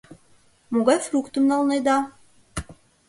[0.73, 1.97] —Могай фруктым налнеда?